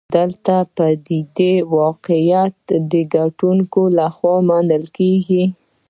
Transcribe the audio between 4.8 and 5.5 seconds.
کېږي.